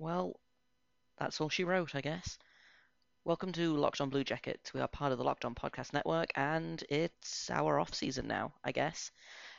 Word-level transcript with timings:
Well, 0.00 0.38
that's 1.18 1.40
all 1.40 1.48
she 1.48 1.64
wrote, 1.64 1.96
I 1.96 2.00
guess. 2.00 2.38
Welcome 3.24 3.50
to 3.54 3.76
Locked 3.76 4.00
On 4.00 4.08
Blue 4.10 4.22
Jackets. 4.22 4.72
We 4.72 4.80
are 4.80 4.86
part 4.86 5.10
of 5.10 5.18
the 5.18 5.24
Locked 5.24 5.44
On 5.44 5.56
Podcast 5.56 5.92
Network, 5.92 6.30
and 6.36 6.80
it's 6.88 7.50
our 7.50 7.80
off 7.80 7.92
season 7.92 8.28
now, 8.28 8.54
I 8.62 8.70
guess. 8.70 9.10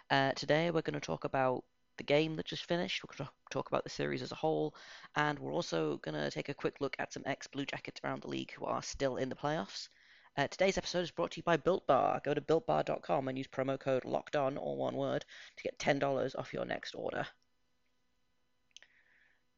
Uh, 0.09 0.31
today 0.31 0.71
we're 0.71 0.81
going 0.81 0.93
to 0.93 1.01
talk 1.01 1.25
about 1.25 1.65
the 1.97 2.05
game 2.05 2.37
that 2.37 2.45
just 2.45 2.63
finished. 2.63 3.03
We're 3.03 3.17
going 3.17 3.27
to 3.27 3.33
talk 3.51 3.67
about 3.67 3.83
the 3.83 3.89
series 3.89 4.21
as 4.21 4.31
a 4.31 4.35
whole, 4.35 4.75
and 5.17 5.37
we're 5.37 5.53
also 5.53 5.97
going 5.97 6.15
to 6.15 6.31
take 6.31 6.47
a 6.47 6.53
quick 6.53 6.79
look 6.79 6.95
at 6.99 7.11
some 7.11 7.23
ex 7.25 7.47
Blue 7.47 7.65
Jackets 7.65 7.99
around 8.01 8.21
the 8.21 8.29
league 8.29 8.53
who 8.53 8.63
are 8.63 8.81
still 8.81 9.17
in 9.17 9.27
the 9.27 9.35
playoffs. 9.35 9.89
Uh, 10.37 10.47
today's 10.47 10.77
episode 10.77 11.03
is 11.03 11.11
brought 11.11 11.31
to 11.31 11.39
you 11.39 11.43
by 11.43 11.57
Built 11.57 11.85
Bar. 11.85 12.21
Go 12.23 12.33
to 12.33 12.39
builtbar.com 12.39 13.27
and 13.27 13.37
use 13.37 13.47
promo 13.47 13.77
code 13.77 14.05
Locked 14.05 14.37
On, 14.37 14.57
all 14.57 14.77
one 14.77 14.95
word, 14.95 15.25
to 15.57 15.63
get 15.63 15.77
$10 15.79 16.39
off 16.39 16.53
your 16.53 16.63
next 16.63 16.95
order. 16.95 17.27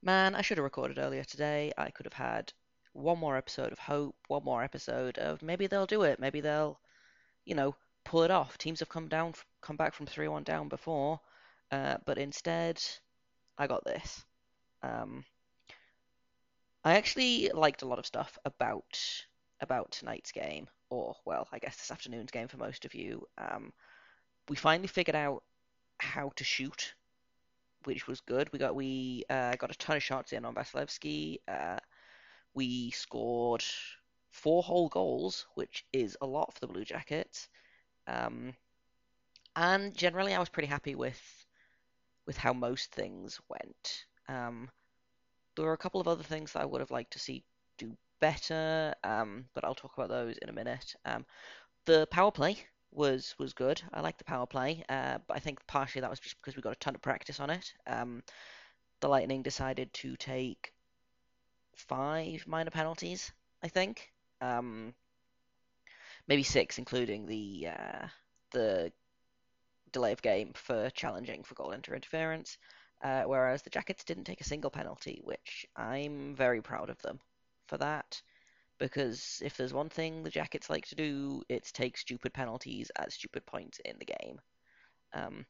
Man, 0.03 0.35
I 0.35 0.41
should 0.41 0.57
have 0.57 0.63
recorded 0.63 0.97
earlier 0.97 1.23
today. 1.23 1.71
I 1.77 1.91
could 1.91 2.05
have 2.05 2.13
had 2.13 2.53
one 2.93 3.19
more 3.19 3.37
episode 3.37 3.71
of 3.71 3.79
hope, 3.79 4.15
one 4.27 4.43
more 4.43 4.63
episode 4.63 5.17
of 5.19 5.41
maybe 5.43 5.67
they'll 5.67 5.85
do 5.85 6.01
it, 6.03 6.19
maybe 6.19 6.41
they'll, 6.41 6.79
you 7.45 7.53
know, 7.53 7.75
pull 8.03 8.23
it 8.23 8.31
off. 8.31 8.57
Teams 8.57 8.79
have 8.79 8.89
come 8.89 9.07
down, 9.07 9.33
come 9.61 9.77
back 9.77 9.93
from 9.93 10.07
three-one 10.07 10.43
down 10.43 10.69
before, 10.69 11.19
uh, 11.71 11.97
but 12.05 12.17
instead, 12.17 12.81
I 13.57 13.67
got 13.67 13.85
this. 13.85 14.25
Um, 14.81 15.23
I 16.83 16.97
actually 16.97 17.49
liked 17.53 17.83
a 17.83 17.87
lot 17.87 17.99
of 17.99 18.07
stuff 18.07 18.37
about 18.43 18.99
about 19.59 19.91
tonight's 19.91 20.31
game, 20.31 20.67
or 20.89 21.15
well, 21.25 21.47
I 21.51 21.59
guess 21.59 21.77
this 21.77 21.91
afternoon's 21.91 22.31
game 22.31 22.47
for 22.47 22.57
most 22.57 22.85
of 22.85 22.95
you. 22.95 23.27
Um, 23.37 23.71
we 24.49 24.55
finally 24.55 24.87
figured 24.87 25.15
out 25.15 25.43
how 25.99 26.31
to 26.37 26.43
shoot, 26.43 26.95
which 27.83 28.07
was 28.07 28.21
good. 28.21 28.51
We 28.51 28.59
got 28.59 28.75
we 28.75 29.23
uh, 29.29 29.55
got 29.55 29.71
a 29.71 29.77
ton 29.77 29.97
of 29.97 30.03
shots 30.03 30.33
in 30.33 30.45
on 30.45 30.55
Vasilevskiy. 30.55 31.39
Uh, 31.47 31.79
we 32.53 32.91
scored 32.91 33.63
four 34.29 34.63
whole 34.63 34.89
goals, 34.89 35.45
which 35.55 35.85
is 35.93 36.17
a 36.21 36.25
lot 36.25 36.53
for 36.53 36.59
the 36.59 36.67
Blue 36.67 36.85
Jackets. 36.85 37.49
Um, 38.07 38.53
and 39.55 39.95
generally, 39.95 40.33
I 40.33 40.39
was 40.39 40.49
pretty 40.49 40.67
happy 40.67 40.95
with 40.95 41.21
with 42.25 42.37
how 42.37 42.53
most 42.53 42.91
things 42.91 43.39
went. 43.49 44.05
Um, 44.27 44.69
there 45.55 45.65
were 45.65 45.73
a 45.73 45.77
couple 45.77 46.01
of 46.01 46.07
other 46.07 46.23
things 46.23 46.53
that 46.53 46.61
I 46.61 46.65
would 46.65 46.81
have 46.81 46.91
liked 46.91 47.13
to 47.13 47.19
see 47.19 47.43
do 47.77 47.95
better, 48.19 48.93
um, 49.03 49.45
but 49.53 49.65
I'll 49.65 49.75
talk 49.75 49.93
about 49.97 50.09
those 50.09 50.37
in 50.37 50.49
a 50.49 50.53
minute. 50.53 50.95
Um, 51.05 51.25
the 51.85 52.07
power 52.11 52.31
play 52.31 52.57
was 52.91 53.35
was 53.37 53.53
good. 53.53 53.81
I 53.93 54.01
liked 54.01 54.17
the 54.17 54.25
power 54.25 54.45
play, 54.45 54.83
uh, 54.89 55.19
but 55.27 55.37
I 55.37 55.39
think 55.39 55.65
partially 55.67 56.01
that 56.01 56.09
was 56.09 56.19
just 56.19 56.35
because 56.41 56.55
we 56.55 56.61
got 56.61 56.73
a 56.73 56.79
ton 56.79 56.95
of 56.95 57.01
practice 57.01 57.39
on 57.39 57.49
it. 57.49 57.73
Um, 57.87 58.23
the 58.99 59.07
Lightning 59.07 59.41
decided 59.41 59.93
to 59.93 60.15
take 60.15 60.73
five 61.75 62.45
minor 62.47 62.71
penalties, 62.71 63.31
I 63.63 63.67
think. 63.67 64.11
Um, 64.41 64.93
maybe 66.27 66.43
six, 66.43 66.77
including 66.77 67.25
the 67.25 67.69
uh, 67.69 68.07
the 68.51 68.91
delay 69.91 70.11
of 70.11 70.21
game 70.21 70.51
for 70.53 70.89
challenging 70.91 71.43
for 71.43 71.55
goal 71.55 71.71
interference. 71.71 72.57
Uh, 73.03 73.23
whereas 73.23 73.63
the 73.63 73.69
Jackets 73.69 74.03
didn't 74.03 74.25
take 74.25 74.41
a 74.41 74.45
single 74.45 74.69
penalty, 74.69 75.21
which 75.23 75.65
I'm 75.75 76.35
very 76.35 76.61
proud 76.61 76.91
of 76.91 77.01
them 77.01 77.19
for 77.67 77.77
that. 77.79 78.21
Because 78.81 79.39
if 79.45 79.55
there's 79.55 79.75
one 79.75 79.89
thing 79.89 80.23
the 80.23 80.31
Jackets 80.31 80.67
like 80.67 80.87
to 80.87 80.95
do, 80.95 81.43
it's 81.47 81.71
take 81.71 81.97
stupid 81.97 82.33
penalties 82.33 82.89
at 82.97 83.13
stupid 83.13 83.45
points 83.45 83.79
in 83.85 83.95
the 83.99 84.05
game. 84.05 84.41
Um, 85.13 85.45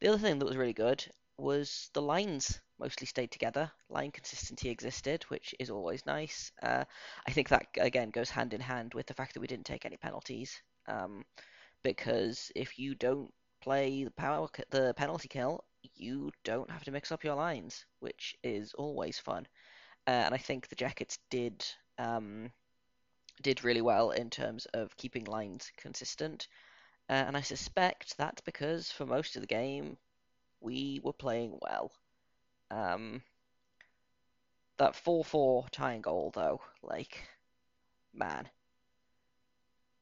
the 0.00 0.08
other 0.08 0.16
thing 0.16 0.38
that 0.38 0.46
was 0.46 0.56
really 0.56 0.72
good 0.72 1.04
was 1.36 1.90
the 1.92 2.00
lines 2.00 2.60
mostly 2.78 3.06
stayed 3.06 3.30
together. 3.30 3.70
Line 3.90 4.10
consistency 4.10 4.70
existed, 4.70 5.24
which 5.24 5.54
is 5.58 5.68
always 5.68 6.06
nice. 6.06 6.50
Uh, 6.62 6.84
I 7.26 7.32
think 7.32 7.50
that 7.50 7.66
again 7.78 8.08
goes 8.08 8.30
hand 8.30 8.54
in 8.54 8.60
hand 8.62 8.94
with 8.94 9.06
the 9.06 9.14
fact 9.14 9.34
that 9.34 9.40
we 9.40 9.46
didn't 9.46 9.66
take 9.66 9.84
any 9.84 9.98
penalties. 9.98 10.62
Um, 10.88 11.26
because 11.82 12.50
if 12.56 12.78
you 12.78 12.94
don't 12.94 13.30
play 13.60 14.04
the 14.04 14.10
power 14.12 14.48
the 14.70 14.94
penalty 14.94 15.28
kill, 15.28 15.64
you 15.94 16.32
don't 16.42 16.70
have 16.70 16.84
to 16.84 16.90
mix 16.90 17.12
up 17.12 17.22
your 17.22 17.34
lines, 17.34 17.84
which 18.00 18.34
is 18.42 18.72
always 18.72 19.18
fun. 19.18 19.46
Uh, 20.06 20.22
and 20.24 20.34
I 20.34 20.38
think 20.38 20.68
the 20.68 20.74
Jackets 20.74 21.18
did 21.28 21.64
um, 21.98 22.50
did 23.40 23.64
really 23.64 23.80
well 23.80 24.10
in 24.10 24.30
terms 24.30 24.66
of 24.74 24.96
keeping 24.96 25.24
lines 25.24 25.70
consistent. 25.76 26.48
Uh, 27.08 27.24
and 27.26 27.36
I 27.36 27.40
suspect 27.40 28.16
that's 28.16 28.40
because 28.42 28.90
for 28.90 29.06
most 29.06 29.36
of 29.36 29.42
the 29.42 29.48
game 29.48 29.96
we 30.60 31.00
were 31.02 31.12
playing 31.12 31.58
well. 31.60 31.92
Um, 32.70 33.22
that 34.78 34.94
4-4 34.94 35.68
tying 35.70 36.00
goal, 36.00 36.32
though, 36.34 36.60
like, 36.82 37.18
man, 38.14 38.48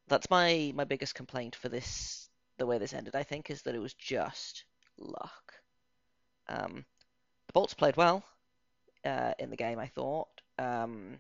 that's 0.09 0.29
my 0.29 0.73
my 0.75 0.85
biggest 0.85 1.15
complaint 1.15 1.55
for 1.55 1.69
this 1.69 2.29
the 2.59 2.67
way 2.67 2.79
this 2.79 2.93
ended. 2.93 3.15
I 3.15 3.23
think 3.23 3.51
is 3.51 3.63
that 3.63 3.75
it 3.75 3.81
was 3.81 3.95
just 3.95 4.65
luck. 4.99 5.55
Um, 6.49 6.85
the 7.47 7.53
Bolts 7.53 7.75
played 7.75 7.97
well 7.97 8.23
uh, 9.05 9.33
in 9.39 9.51
the 9.51 9.57
game. 9.57 9.79
I 9.79 9.87
thought 9.87 10.29
um, 10.59 11.19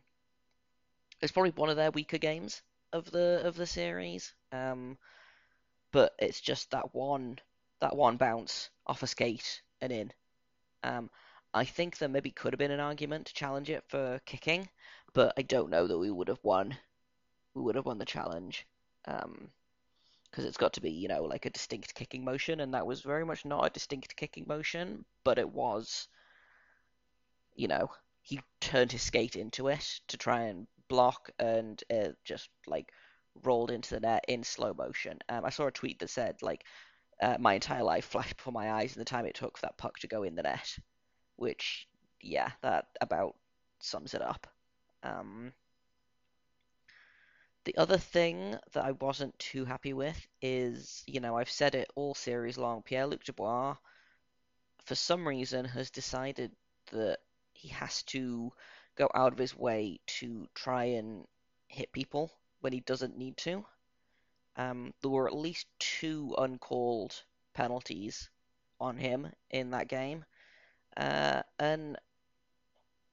it's 1.20 1.32
probably 1.32 1.50
one 1.50 1.70
of 1.70 1.76
their 1.76 1.91
weaker 1.91 2.19
games 2.19 2.62
of 2.92 3.10
the 3.10 3.42
of 3.44 3.54
the 3.56 3.66
series. 3.66 4.32
Um, 4.53 4.98
but 5.92 6.14
it's 6.19 6.41
just 6.41 6.70
that 6.70 6.94
one 6.94 7.38
that 7.81 7.97
one 7.97 8.16
bounce 8.16 8.70
off 8.86 9.03
a 9.03 9.06
skate 9.06 9.62
and 9.81 9.92
in. 9.92 10.12
Um, 10.82 11.10
I 11.53 11.64
think 11.64 11.98
there 11.98 12.08
maybe 12.08 12.31
could 12.31 12.53
have 12.53 12.58
been 12.58 12.70
an 12.70 12.81
argument 12.81 13.26
to 13.26 13.34
challenge 13.34 13.70
it 13.70 13.84
for 13.88 14.20
kicking, 14.25 14.69
but 15.12 15.32
I 15.36 15.42
don't 15.42 15.70
know 15.70 15.86
that 15.86 15.98
we 15.98 16.10
would 16.10 16.28
have 16.28 16.42
won. 16.42 16.76
We 17.54 17.62
would 17.62 17.75
have 17.75 17.87
won 17.87 17.98
the 17.98 18.04
challenge. 18.04 18.66
Um, 19.06 19.50
because 20.31 20.44
it's 20.44 20.56
got 20.56 20.75
to 20.75 20.81
be, 20.81 20.91
you 20.91 21.08
know, 21.08 21.25
like 21.25 21.44
a 21.44 21.50
distinct 21.50 21.94
kicking 21.94 22.25
motion, 22.25 22.60
and 22.60 22.75
that 22.75 22.87
was 22.87 23.00
very 23.00 23.25
much 23.25 23.44
not 23.44 23.66
a 23.66 23.70
distinct 23.70 24.14
kicking 24.14 24.44
motion, 24.47 25.04
but 25.25 25.38
it 25.38 25.50
was, 25.50 26.06
you 27.56 27.66
know, 27.66 27.91
he 28.22 28.41
turned 28.60 28.92
his 28.92 29.02
skate 29.02 29.34
into 29.34 29.66
it 29.66 30.00
to 30.06 30.16
try 30.16 30.42
and 30.42 30.69
block, 30.90 31.30
and 31.38 31.82
just 32.24 32.50
like 32.66 32.92
rolled 33.42 33.70
into 33.70 33.94
the 33.94 34.00
net 34.00 34.24
in 34.28 34.44
slow 34.44 34.74
motion. 34.74 35.18
Um, 35.28 35.44
I 35.46 35.50
saw 35.50 35.68
a 35.68 35.72
tweet 35.72 36.00
that 36.00 36.10
said 36.10 36.36
like 36.42 36.64
uh, 37.22 37.36
my 37.40 37.54
entire 37.54 37.84
life 37.84 38.04
flashed 38.12 38.36
before 38.36 38.52
my 38.52 38.72
eyes 38.72 38.94
in 38.94 39.00
the 39.00 39.04
time 39.04 39.24
it 39.24 39.34
took 39.34 39.56
for 39.56 39.66
that 39.66 39.78
puck 39.78 39.98
to 40.00 40.08
go 40.08 40.24
in 40.24 40.34
the 40.34 40.42
net, 40.42 40.76
which 41.36 41.88
yeah, 42.20 42.50
that 42.62 42.86
about 43.00 43.36
sums 43.80 44.12
it 44.14 44.20
up. 44.20 44.46
Um, 45.02 45.52
the 47.64 47.76
other 47.76 47.98
thing 47.98 48.56
that 48.72 48.84
I 48.84 48.92
wasn't 48.92 49.38
too 49.38 49.64
happy 49.64 49.92
with 49.92 50.26
is, 50.42 51.02
you 51.06 51.20
know, 51.20 51.36
I've 51.36 51.50
said 51.50 51.74
it 51.74 51.90
all 51.94 52.14
series 52.14 52.58
long. 52.58 52.82
Pierre 52.82 53.06
Luc 53.06 53.24
Dubois, 53.24 53.76
for 54.84 54.94
some 54.94 55.26
reason, 55.26 55.64
has 55.66 55.90
decided 55.90 56.52
that 56.92 57.18
he 57.52 57.68
has 57.68 58.02
to 58.04 58.52
go 59.00 59.11
out 59.15 59.33
of 59.33 59.38
his 59.38 59.56
way 59.56 59.99
to 60.06 60.47
try 60.55 60.84
and 60.84 61.27
hit 61.69 61.91
people 61.91 62.31
when 62.61 62.72
he 62.72 62.81
doesn't 62.81 63.16
need 63.16 63.37
to. 63.38 63.65
Um, 64.56 64.93
there 65.00 65.11
were 65.11 65.27
at 65.27 65.34
least 65.34 65.66
two 65.78 66.34
uncalled 66.37 67.22
penalties 67.55 68.28
on 68.78 68.99
him 68.99 69.33
in 69.50 69.71
that 69.71 69.88
game. 69.88 70.25
Uh, 70.99 71.41
and 71.59 71.97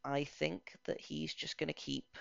I 0.04 0.26
think 0.26 0.76
that 0.86 1.00
he's 1.00 1.34
just 1.34 1.58
going 1.58 1.68
to 1.68 1.74
keep 1.74 2.18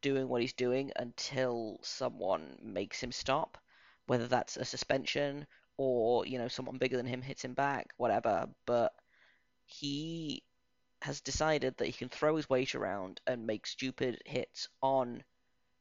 doing 0.00 0.26
what 0.28 0.40
he's 0.40 0.54
doing 0.54 0.90
until 0.96 1.78
someone 1.82 2.56
makes 2.62 2.98
him 2.98 3.12
stop, 3.12 3.58
whether 4.06 4.26
that's 4.26 4.56
a 4.56 4.64
suspension 4.64 5.46
or, 5.76 6.24
you 6.24 6.38
know, 6.38 6.48
someone 6.48 6.78
bigger 6.78 6.96
than 6.96 7.06
him 7.06 7.20
hits 7.20 7.44
him 7.44 7.52
back, 7.52 7.92
whatever. 7.98 8.48
But 8.64 8.94
he 9.66 10.42
has 11.02 11.20
decided 11.20 11.76
that 11.76 11.86
he 11.86 11.92
can 11.92 12.08
throw 12.08 12.36
his 12.36 12.48
weight 12.48 12.74
around 12.74 13.20
and 13.26 13.46
make 13.46 13.66
stupid 13.66 14.20
hits 14.24 14.68
on 14.82 15.22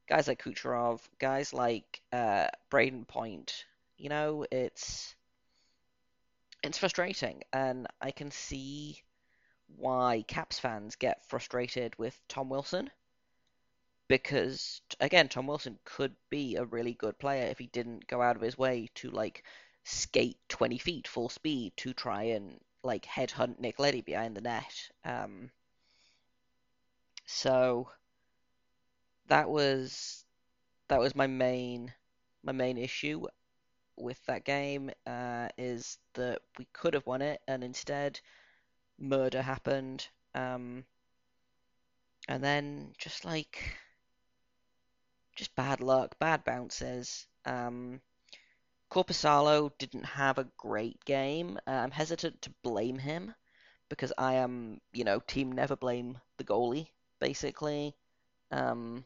guys 0.07 0.27
like 0.27 0.43
Kucherov, 0.43 1.01
guys 1.19 1.53
like 1.53 2.01
uh, 2.11 2.47
Brayden 2.69 3.07
Point. 3.07 3.65
You 3.97 4.09
know, 4.09 4.45
it's 4.51 5.15
it's 6.63 6.77
frustrating, 6.77 7.43
and 7.53 7.87
I 8.01 8.11
can 8.11 8.31
see 8.31 9.01
why 9.77 10.23
Caps 10.27 10.59
fans 10.59 10.95
get 10.95 11.25
frustrated 11.25 11.97
with 11.97 12.19
Tom 12.27 12.49
Wilson 12.49 12.89
because 14.07 14.81
again, 14.99 15.27
Tom 15.29 15.47
Wilson 15.47 15.79
could 15.83 16.15
be 16.29 16.55
a 16.55 16.65
really 16.65 16.93
good 16.93 17.17
player 17.17 17.45
if 17.45 17.57
he 17.57 17.67
didn't 17.67 18.07
go 18.07 18.21
out 18.21 18.35
of 18.35 18.41
his 18.41 18.57
way 18.57 18.89
to 18.95 19.09
like 19.09 19.43
skate 19.83 20.37
20 20.49 20.77
feet 20.77 21.07
full 21.07 21.29
speed 21.29 21.73
to 21.77 21.93
try 21.93 22.23
and 22.23 22.59
like 22.85 23.05
headhunt 23.05 23.59
Nick 23.59 23.79
Leddy 23.79 24.01
behind 24.01 24.35
the 24.37 24.41
net. 24.41 24.91
Um, 25.03 25.51
so 27.25 27.89
that 29.27 29.49
was 29.49 30.25
that 30.87 30.99
was 30.99 31.15
my 31.15 31.27
main 31.27 31.93
my 32.43 32.51
main 32.51 32.77
issue 32.77 33.25
with 33.97 34.23
that 34.25 34.45
game 34.45 34.91
uh, 35.07 35.49
is 35.57 35.97
that 36.15 36.41
we 36.57 36.65
could 36.73 36.93
have 36.93 37.05
won 37.07 37.21
it 37.21 37.41
and 37.47 37.63
instead 37.63 38.19
murder 38.99 39.41
happened. 39.41 40.07
Um, 40.35 40.85
and 42.27 42.43
then 42.43 42.93
just 42.97 43.25
like 43.25 43.77
just 45.35 45.55
bad 45.55 45.81
luck, 45.81 46.17
bad 46.19 46.43
bounces. 46.43 47.27
Um, 47.45 48.01
Korpisalo 48.91 49.71
didn't 49.77 50.05
have 50.05 50.37
a 50.37 50.47
great 50.57 51.03
game. 51.05 51.59
Uh, 51.67 51.71
I'm 51.71 51.91
hesitant 51.91 52.41
to 52.43 52.53
blame 52.61 52.99
him 52.99 53.33
because 53.89 54.13
I 54.17 54.35
am, 54.35 54.79
you 54.93 55.03
know, 55.03 55.19
team 55.19 55.51
never 55.51 55.75
blame 55.75 56.19
the 56.37 56.43
goalie, 56.43 56.87
basically. 57.19 57.95
Um, 58.51 59.05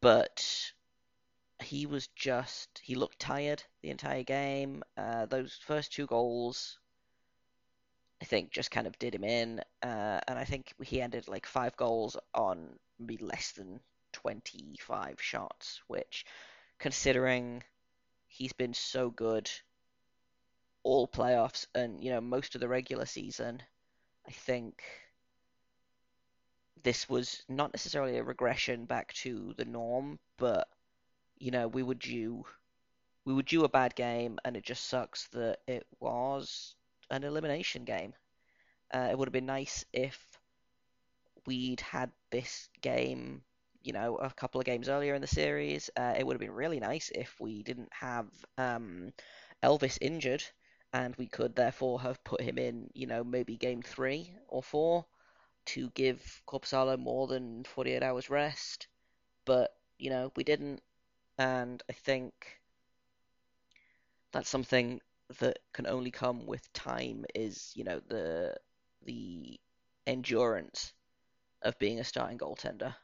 but 0.00 0.72
he 1.62 1.86
was 1.86 2.08
just, 2.08 2.80
he 2.82 2.94
looked 2.94 3.18
tired 3.18 3.62
the 3.82 3.90
entire 3.90 4.22
game. 4.22 4.82
Uh, 4.96 5.26
those 5.26 5.58
first 5.66 5.92
two 5.92 6.06
goals, 6.06 6.78
I 8.22 8.24
think, 8.24 8.50
just 8.50 8.70
kind 8.70 8.86
of 8.86 8.98
did 8.98 9.14
him 9.14 9.24
in. 9.24 9.60
Uh, 9.82 10.20
and 10.28 10.38
I 10.38 10.44
think 10.44 10.72
he 10.82 11.02
ended 11.02 11.28
like 11.28 11.46
five 11.46 11.76
goals 11.76 12.16
on 12.34 12.78
maybe 12.98 13.18
less 13.18 13.52
than 13.52 13.80
25 14.12 15.20
shots, 15.20 15.80
which, 15.86 16.24
considering 16.78 17.62
he's 18.30 18.52
been 18.52 18.72
so 18.74 19.10
good 19.10 19.50
all 20.82 21.06
playoffs 21.06 21.66
and 21.74 22.02
you 22.02 22.10
know 22.10 22.20
most 22.20 22.54
of 22.54 22.60
the 22.60 22.68
regular 22.68 23.04
season, 23.04 23.62
I 24.26 24.30
think 24.30 24.82
this 26.82 27.08
was 27.08 27.42
not 27.48 27.72
necessarily 27.74 28.16
a 28.16 28.24
regression 28.24 28.86
back 28.86 29.12
to 29.12 29.52
the 29.58 29.64
norm, 29.64 30.18
but 30.38 30.68
you 31.38 31.50
know 31.50 31.68
we 31.68 31.82
were 31.82 31.94
due 31.94 32.44
we 33.24 33.34
were 33.34 33.42
due 33.42 33.64
a 33.64 33.68
bad 33.68 33.94
game, 33.94 34.38
and 34.44 34.56
it 34.56 34.64
just 34.64 34.86
sucks 34.86 35.28
that 35.28 35.58
it 35.66 35.86
was 35.98 36.74
an 37.10 37.24
elimination 37.24 37.84
game. 37.84 38.14
Uh, 38.92 39.08
it 39.10 39.18
would 39.18 39.28
have 39.28 39.32
been 39.32 39.46
nice 39.46 39.84
if 39.92 40.18
we'd 41.46 41.80
had 41.80 42.10
this 42.30 42.68
game, 42.80 43.42
you 43.82 43.92
know, 43.92 44.16
a 44.16 44.30
couple 44.30 44.60
of 44.60 44.66
games 44.66 44.88
earlier 44.88 45.14
in 45.14 45.20
the 45.20 45.26
series. 45.26 45.90
Uh, 45.96 46.14
it 46.18 46.26
would 46.26 46.34
have 46.34 46.40
been 46.40 46.50
really 46.52 46.80
nice 46.80 47.10
if 47.14 47.34
we 47.40 47.62
didn't 47.62 47.92
have 47.92 48.26
um, 48.58 49.12
Elvis 49.62 49.98
injured, 50.00 50.44
and 50.92 51.14
we 51.16 51.26
could 51.26 51.54
therefore 51.56 52.00
have 52.00 52.22
put 52.24 52.40
him 52.40 52.58
in, 52.58 52.90
you 52.94 53.06
know, 53.06 53.24
maybe 53.24 53.56
game 53.56 53.82
three 53.82 54.32
or 54.48 54.62
four 54.62 55.06
to 55.66 55.90
give 55.90 56.42
Korpisalo 56.48 56.98
more 56.98 57.26
than 57.28 57.64
48 57.64 58.02
hours 58.02 58.30
rest. 58.30 58.88
But, 59.46 59.74
you 59.98 60.10
know, 60.10 60.32
we 60.36 60.44
didn't, 60.44 60.82
and 61.38 61.82
I 61.90 61.94
think 61.94 62.60
that's 64.32 64.48
something 64.48 65.00
that 65.38 65.58
can 65.72 65.86
only 65.86 66.10
come 66.10 66.46
with 66.46 66.72
time 66.72 67.24
is, 67.34 67.72
you 67.74 67.84
know, 67.84 68.00
the 68.08 68.54
the 69.04 69.58
endurance 70.06 70.92
of 71.62 71.78
being 71.78 72.00
a 72.00 72.04
starting 72.04 72.38
goaltender 72.38 72.94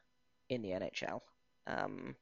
in 0.48 0.62
the 0.62 0.72
NHL. 0.72 1.22
Um, 1.66 2.16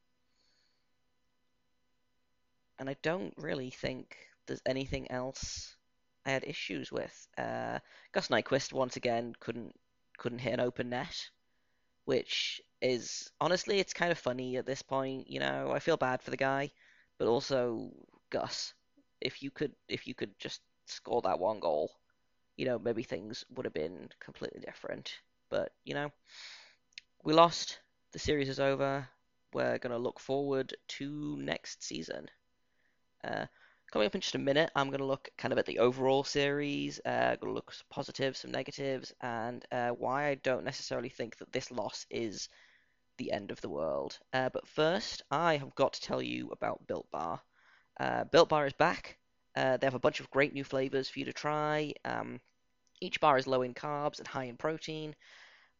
and 2.79 2.89
I 2.89 2.95
don't 3.01 3.33
really 3.37 3.69
think 3.69 4.17
there's 4.47 4.61
anything 4.65 5.09
else 5.11 5.75
I 6.25 6.31
had 6.31 6.43
issues 6.43 6.91
with. 6.91 7.27
Uh, 7.37 7.79
Gus 8.11 8.27
Nyquist 8.29 8.73
once 8.73 8.95
again 8.95 9.33
couldn't 9.39 9.75
couldn't 10.17 10.39
hit 10.39 10.53
an 10.53 10.59
open 10.59 10.89
net, 10.89 11.29
which 12.05 12.61
is 12.81 13.29
honestly 13.41 13.79
it's 13.79 13.93
kind 13.93 14.11
of 14.11 14.17
funny 14.17 14.57
at 14.57 14.65
this 14.65 14.81
point. 14.81 15.29
You 15.29 15.39
know, 15.39 15.71
I 15.71 15.79
feel 15.79 15.97
bad 15.97 16.21
for 16.21 16.31
the 16.31 16.37
guy, 16.37 16.71
but 17.17 17.27
also 17.27 17.91
Gus, 18.29 18.73
if 19.21 19.43
you 19.43 19.51
could 19.51 19.73
if 19.87 20.07
you 20.07 20.15
could 20.15 20.37
just 20.39 20.61
score 20.87 21.21
that 21.23 21.39
one 21.39 21.59
goal, 21.59 21.91
you 22.57 22.65
know, 22.65 22.79
maybe 22.79 23.03
things 23.03 23.45
would 23.55 23.65
have 23.65 23.73
been 23.73 24.09
completely 24.19 24.61
different. 24.61 25.19
But 25.49 25.71
you 25.83 25.93
know, 25.93 26.11
we 27.23 27.33
lost. 27.33 27.79
The 28.15 28.19
series 28.19 28.47
is 28.47 28.61
over. 28.61 29.09
We're 29.53 29.77
gonna 29.77 29.97
look 29.97 30.21
forward 30.21 30.73
to 30.87 31.35
next 31.35 31.83
season. 31.83 32.29
Uh, 33.21 33.47
coming 33.91 34.05
up 34.05 34.15
in 34.15 34.21
just 34.21 34.35
a 34.35 34.39
minute, 34.39 34.71
I'm 34.73 34.87
going 34.87 35.01
to 35.01 35.05
look 35.05 35.27
kind 35.37 35.51
of 35.51 35.57
at 35.57 35.65
the 35.65 35.79
overall 35.79 36.23
series, 36.23 37.01
uh, 37.03 37.35
going 37.35 37.51
to 37.51 37.53
look 37.53 37.73
some 37.73 37.87
positives, 37.89 38.39
some 38.39 38.51
negatives, 38.51 39.13
and 39.19 39.65
uh, 39.69 39.89
why 39.89 40.27
I 40.27 40.35
don't 40.35 40.63
necessarily 40.63 41.09
think 41.09 41.35
that 41.39 41.51
this 41.51 41.71
loss 41.71 42.05
is 42.09 42.47
the 43.17 43.33
end 43.33 43.51
of 43.51 43.59
the 43.59 43.67
world. 43.67 44.17
Uh, 44.31 44.47
but 44.47 44.65
first, 44.65 45.23
I 45.29 45.57
have 45.57 45.75
got 45.75 45.91
to 45.91 46.01
tell 46.01 46.21
you 46.21 46.51
about 46.51 46.87
Built 46.87 47.11
Bar. 47.11 47.41
Uh, 47.99 48.23
Built 48.23 48.47
Bar 48.47 48.65
is 48.65 48.73
back. 48.73 49.17
Uh, 49.57 49.75
they 49.75 49.87
have 49.87 49.93
a 49.93 49.99
bunch 49.99 50.21
of 50.21 50.31
great 50.31 50.53
new 50.53 50.63
flavors 50.63 51.09
for 51.09 51.19
you 51.19 51.25
to 51.25 51.33
try. 51.33 51.91
Um, 52.05 52.39
each 53.01 53.19
bar 53.19 53.37
is 53.37 53.45
low 53.45 53.61
in 53.61 53.73
carbs 53.73 54.19
and 54.19 54.27
high 54.27 54.45
in 54.45 54.55
protein, 54.55 55.17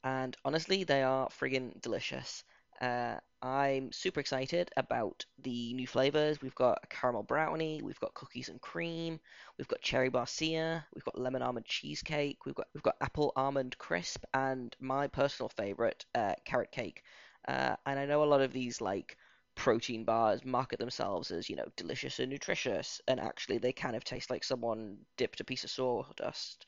and 0.06 0.38
honestly, 0.46 0.86
they 0.86 1.04
are 1.04 1.28
friggin' 1.30 1.82
delicious. 1.82 2.44
Uh, 2.80 3.18
I'm 3.42 3.92
super 3.92 4.20
excited 4.20 4.70
about 4.78 5.26
the 5.40 5.74
new 5.74 5.88
flavors. 5.88 6.42
We've 6.42 6.56
got 6.56 6.80
a 6.84 6.88
caramel 6.88 7.24
brownie, 7.24 7.82
we've 7.84 8.00
got 8.00 8.14
cookies 8.14 8.50
and 8.50 8.62
cream, 8.62 9.20
we've 9.58 9.68
got 9.68 9.82
cherry 9.82 10.12
barcia, 10.12 10.84
we've 10.94 11.04
got 11.04 11.20
lemon 11.20 11.42
almond 11.42 11.66
cheesecake, 11.66 12.46
we've 12.46 12.56
got 12.56 12.68
we've 12.74 12.84
got 12.84 12.98
apple 13.02 13.34
almond 13.36 13.78
crisp, 13.80 14.24
and 14.34 14.76
my 14.80 15.08
personal 15.08 15.50
favorite, 15.50 16.06
uh, 16.14 16.36
carrot 16.46 16.72
cake. 16.72 17.04
Uh, 17.48 17.76
and 17.88 18.00
I 18.00 18.06
know 18.06 18.24
a 18.24 18.26
lot 18.26 18.42
of 18.42 18.54
these 18.54 18.82
like 18.82 19.18
protein 19.56 20.04
bars 20.04 20.46
market 20.46 20.80
themselves 20.80 21.32
as 21.32 21.50
you 21.50 21.56
know 21.56 21.68
delicious 21.78 22.20
and 22.20 22.30
nutritious, 22.30 23.02
and 23.08 23.20
actually 23.20 23.58
they 23.58 23.74
kind 23.74 23.96
of 23.96 24.04
taste 24.04 24.30
like 24.30 24.44
someone 24.44 24.98
dipped 25.18 25.40
a 25.40 25.46
piece 25.46 25.64
of 25.64 25.72
sawdust 25.72 26.66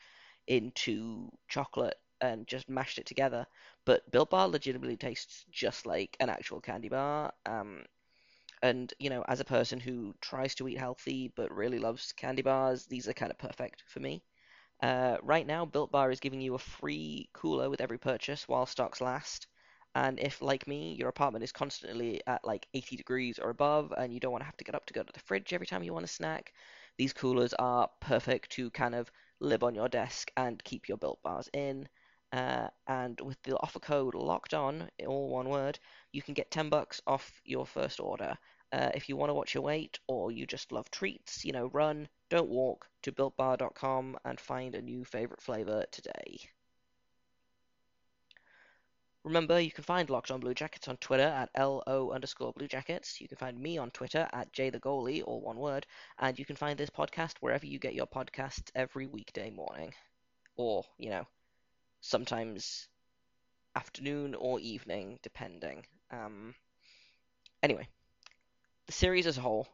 into 0.48 1.30
chocolate 1.50 1.98
and 2.22 2.48
just 2.48 2.70
mashed 2.70 3.00
it 3.00 3.06
together. 3.06 3.46
But 3.86 4.10
Built 4.12 4.30
Bar 4.32 4.48
legitimately 4.48 4.98
tastes 4.98 5.46
just 5.52 5.86
like 5.86 6.18
an 6.20 6.30
actual 6.30 6.62
candy 6.62 6.90
bar. 6.90 7.34
Um, 7.46 7.86
and 8.62 8.94
you 9.00 9.10
know, 9.10 9.24
as 9.28 9.40
a 9.40 9.46
person 9.46 9.80
who 9.80 10.14
tries 10.22 10.56
to 10.56 10.68
eat 10.68 10.78
healthy 10.78 11.32
but 11.36 11.52
really 11.56 11.80
loves 11.80 12.12
candy 12.14 12.42
bars, 12.42 12.86
these 12.86 13.08
are 13.08 13.14
kind 13.14 13.32
of 13.32 13.38
perfect 13.38 13.84
for 13.88 14.00
me. 14.00 14.24
Uh, 14.82 15.18
right 15.24 15.48
now, 15.48 15.66
Built 15.66 15.92
Bar 15.92 16.12
is 16.12 16.20
giving 16.20 16.42
you 16.42 16.56
a 16.56 16.60
free 16.60 17.30
cooler 17.34 17.70
with 17.70 17.82
every 17.82 17.98
purchase 18.00 18.48
while 18.48 18.66
stocks 18.66 19.02
last. 19.02 19.48
And 19.96 20.20
if, 20.20 20.42
like 20.42 20.68
me, 20.68 20.96
your 20.96 21.10
apartment 21.10 21.44
is 21.44 21.52
constantly 21.52 22.22
at 22.28 22.46
like 22.46 22.68
80 22.74 22.96
degrees 22.98 23.40
or 23.40 23.50
above, 23.52 23.94
and 23.98 24.14
you 24.14 24.20
don't 24.20 24.32
want 24.32 24.42
to 24.42 24.46
have 24.48 24.58
to 24.58 24.64
get 24.64 24.76
up 24.76 24.86
to 24.88 24.94
go 24.94 25.04
to 25.04 25.14
the 25.14 25.20
fridge 25.22 25.54
every 25.54 25.68
time 25.68 25.84
you 25.84 25.94
want 25.94 26.06
a 26.06 26.08
snack, 26.08 26.54
these 26.98 27.14
coolers 27.14 27.54
are 27.56 27.90
perfect 28.02 28.52
to 28.52 28.70
kind 28.72 28.96
of 28.96 29.12
live 29.40 29.64
on 29.64 29.76
your 29.76 29.90
desk 29.90 30.32
and 30.38 30.64
keep 30.64 30.88
your 30.88 30.98
Built 30.98 31.22
Bars 31.24 31.50
in. 31.54 31.88
Uh, 32.38 32.68
and 32.88 33.20
with 33.22 33.42
the 33.42 33.58
offer 33.62 33.80
code 33.80 34.14
locked 34.14 34.54
on, 34.54 34.88
all 35.08 35.28
one 35.28 35.50
word, 35.50 35.80
you 36.12 36.22
can 36.22 36.36
get 36.36 36.52
10 36.52 36.70
bucks 36.70 37.02
off 37.08 37.42
your 37.44 37.66
first 37.66 38.00
order. 38.00 38.38
Uh, 38.72 38.92
if 38.94 39.10
you 39.10 39.18
want 39.18 39.32
to 39.32 39.34
watch 39.34 39.56
your 39.56 39.64
weight 39.64 39.98
or 40.06 40.32
you 40.32 40.46
just 40.46 40.72
love 40.72 40.92
treats, 40.92 41.44
you 41.44 41.52
know, 41.52 41.66
run, 41.74 42.08
don't 42.30 42.48
walk 42.50 42.88
to 43.02 43.12
builtbar.com 43.12 44.18
and 44.24 44.40
find 44.40 44.76
a 44.76 44.82
new 44.84 45.04
favorite 45.04 45.42
flavor 45.42 45.84
today. 45.92 46.40
Remember, 49.24 49.60
you 49.60 49.72
can 49.72 49.84
find 49.84 50.08
Locked 50.08 50.30
On 50.30 50.40
Blue 50.40 50.54
Jackets 50.54 50.88
on 50.88 50.98
Twitter 50.98 51.24
at 51.24 51.50
LO 51.58 52.12
underscore 52.14 52.54
Blue 52.54 52.68
Jackets. 52.68 53.20
You 53.20 53.28
can 53.28 53.38
find 53.38 53.60
me 53.60 53.80
on 53.80 53.90
Twitter 53.90 54.30
at 54.32 54.54
J 54.54 54.70
the 54.70 54.80
Goalie, 54.80 55.24
all 55.26 55.42
one 55.42 55.58
word. 55.58 55.88
And 56.20 56.38
you 56.38 56.46
can 56.46 56.56
find 56.56 56.78
this 56.78 56.92
podcast 56.92 57.34
wherever 57.40 57.66
you 57.66 57.80
get 57.80 57.96
your 57.96 58.06
podcasts 58.06 58.70
every 58.76 59.08
weekday 59.08 59.50
morning. 59.50 59.92
Or, 60.56 60.84
you 61.00 61.10
know, 61.10 61.26
sometimes 62.02 62.88
afternoon 63.76 64.36
or 64.36 64.60
evening, 64.60 65.20
depending. 65.24 65.86
Um, 66.12 66.56
anyway, 67.64 67.88
the 68.88 68.92
series 68.92 69.28
as 69.28 69.38
a 69.38 69.42
whole 69.42 69.68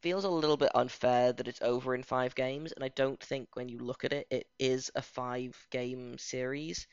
feels 0.00 0.24
a 0.24 0.28
little 0.30 0.56
bit 0.56 0.70
unfair 0.74 1.32
that 1.32 1.48
it's 1.48 1.62
over 1.62 1.94
in 1.94 2.02
five 2.02 2.34
games, 2.34 2.72
and 2.72 2.84
I 2.84 2.88
don't 2.88 3.20
think 3.22 3.48
when 3.54 3.68
you 3.68 3.78
look 3.78 4.04
at 4.04 4.12
it, 4.12 4.26
it 4.30 4.46
is 4.58 4.90
a 4.94 5.02
five 5.02 5.56
game 5.70 6.18
series 6.18 6.86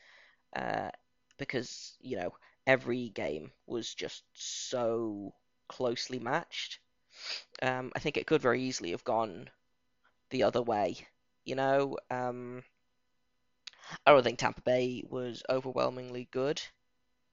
uh, 0.56 0.90
because, 1.38 1.96
you 2.00 2.16
know, 2.18 2.34
every 2.66 3.10
game 3.10 3.52
was 3.66 3.94
just 3.94 4.24
so 4.34 5.34
closely 5.68 6.18
matched. 6.20 6.80
Um, 7.62 7.92
I 7.96 8.00
think 8.00 8.16
it 8.16 8.26
could 8.26 8.42
very 8.42 8.62
easily 8.62 8.92
have 8.92 9.04
gone 9.04 9.50
the 10.30 10.44
other 10.44 10.62
way. 10.62 10.96
You 11.44 11.56
know, 11.56 11.98
um, 12.10 12.64
I 14.04 14.12
don't 14.12 14.22
think 14.22 14.38
Tampa 14.38 14.62
Bay 14.62 15.04
was 15.08 15.42
overwhelmingly 15.48 16.28
good, 16.30 16.60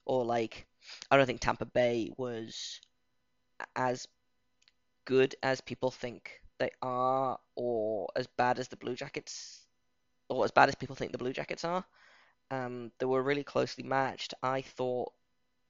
or 0.06 0.26
like 0.26 0.66
I 1.10 1.18
don't 1.18 1.26
think 1.26 1.42
Tampa 1.42 1.66
Bay 1.66 2.12
was 2.18 2.80
as 3.76 4.08
good 5.06 5.36
as 5.44 5.62
people 5.62 5.92
think 5.92 6.42
they 6.60 6.72
are, 6.82 7.40
or 7.56 8.10
as 8.16 8.28
bad 8.28 8.60
as 8.60 8.68
the 8.68 8.78
Blue 8.78 8.96
Jackets, 8.96 9.66
or 10.30 10.44
as 10.46 10.52
bad 10.52 10.70
as 10.70 10.76
people 10.76 10.96
think 10.96 11.12
the 11.12 11.18
Blue 11.18 11.34
Jackets 11.34 11.64
are. 11.66 11.84
Um, 12.52 12.92
they 13.00 13.06
were 13.06 13.24
really 13.24 13.44
closely 13.44 13.84
matched. 13.84 14.34
I 14.44 14.62
thought 14.62 15.14